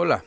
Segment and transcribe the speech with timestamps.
[0.00, 0.22] Hola.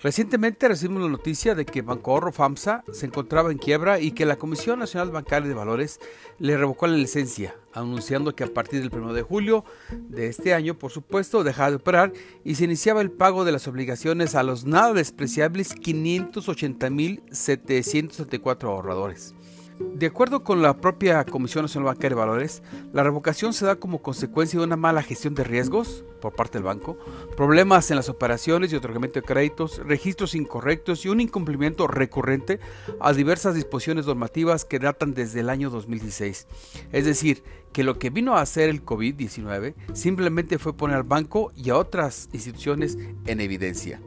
[0.00, 4.24] Recientemente recibimos la noticia de que Banco Ahorro FAMSA se encontraba en quiebra y que
[4.24, 5.98] la Comisión Nacional Bancaria de Valores
[6.38, 10.78] le revocó la licencia, anunciando que a partir del 1 de julio de este año,
[10.78, 12.12] por supuesto, dejaba de operar
[12.44, 19.34] y se iniciaba el pago de las obligaciones a los nada despreciables 580.774 ahorradores.
[19.80, 24.02] De acuerdo con la propia Comisión Nacional Bancaria de Valores, la revocación se da como
[24.02, 26.98] consecuencia de una mala gestión de riesgos por parte del banco,
[27.36, 32.58] problemas en las operaciones y otorgamiento de créditos, registros incorrectos y un incumplimiento recurrente
[33.00, 36.48] a diversas disposiciones normativas que datan desde el año 2016.
[36.90, 41.52] Es decir, que lo que vino a hacer el COVID-19 simplemente fue poner al banco
[41.54, 44.00] y a otras instituciones en evidencia.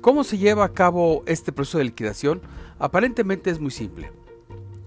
[0.00, 2.40] ¿Cómo se lleva a cabo este proceso de liquidación?
[2.78, 4.10] Aparentemente es muy simple.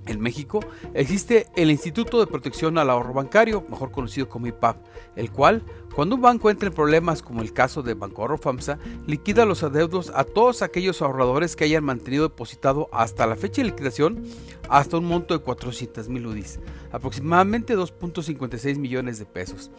[0.05, 0.59] En México
[0.93, 4.77] existe el Instituto de Protección al Ahorro Bancario, mejor conocido como IPAP,
[5.15, 5.63] el cual,
[5.95, 9.63] cuando un banco entra en problemas como el caso de Banco Ahorro FAMSA, liquida los
[9.63, 14.23] adeudos a todos aquellos ahorradores que hayan mantenido depositado hasta la fecha de liquidación
[14.69, 16.59] hasta un monto de 400 mil UDIs,
[16.91, 19.71] aproximadamente 2.56 millones de pesos.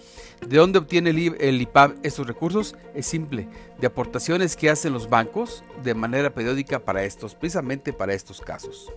[0.47, 2.77] ¿De dónde obtiene el IPAP estos recursos?
[2.95, 8.15] Es simple, de aportaciones que hacen los bancos de manera periódica para estos, precisamente para
[8.15, 8.91] estos casos.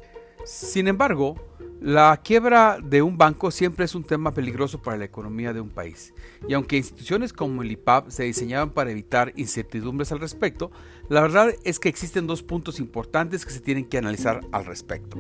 [0.48, 1.36] Sin embargo,
[1.82, 5.70] la quiebra de un banco siempre es un tema peligroso para la economía de un
[5.70, 6.14] país.
[6.48, 10.72] Y aunque instituciones como el IPAP se diseñaban para evitar incertidumbres al respecto,
[11.10, 15.18] la verdad es que existen dos puntos importantes que se tienen que analizar al respecto.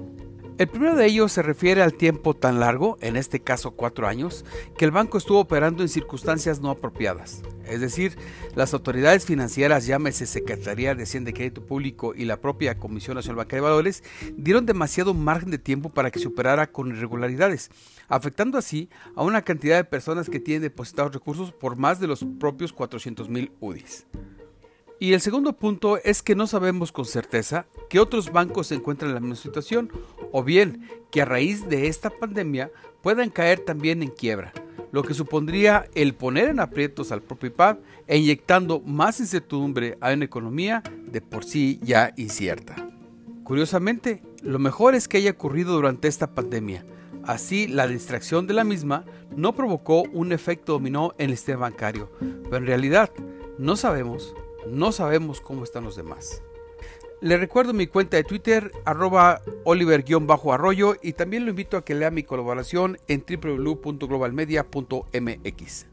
[0.57, 4.43] El primero de ellos se refiere al tiempo tan largo, en este caso cuatro años,
[4.75, 7.43] que el banco estuvo operando en circunstancias no apropiadas.
[7.67, 8.17] Es decir,
[8.55, 13.35] las autoridades financieras, llámese Secretaría de Hacienda y Crédito Público y la propia Comisión Nacional
[13.35, 14.03] Bancaria de Valores,
[14.35, 17.69] dieron demasiado margen de tiempo para que se operara con irregularidades,
[18.07, 22.25] afectando así a una cantidad de personas que tienen depositados recursos por más de los
[22.39, 24.07] propios 400 mil UDIs.
[24.99, 29.09] Y el segundo punto es que no sabemos con certeza que otros bancos se encuentran
[29.09, 29.91] en la misma situación
[30.37, 32.69] o bien que a raíz de esta pandemia
[33.01, 34.53] puedan caer también en quiebra,
[34.91, 40.13] lo que supondría el poner en aprietos al propio IPAP e inyectando más incertidumbre a
[40.13, 42.75] una economía de por sí ya incierta.
[43.43, 46.85] Curiosamente, lo mejor es que haya ocurrido durante esta pandemia,
[47.23, 49.03] Así, la distracción de la misma
[49.35, 53.11] no provocó un efecto dominó en el sistema bancario, pero en realidad
[53.57, 54.33] no sabemos
[54.69, 56.41] no sabemos cómo están los demás.
[57.19, 62.11] Le recuerdo mi cuenta de Twitter, arroba oliver-arroyo y también lo invito a que lea
[62.11, 65.87] mi colaboración en www.globalmedia.mx.